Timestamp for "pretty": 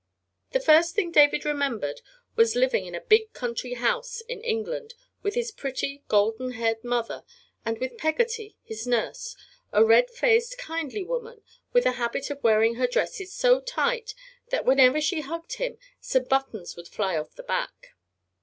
5.51-6.01